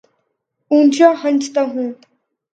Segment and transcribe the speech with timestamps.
[0.71, 1.89] اونچا ہنستا ہوں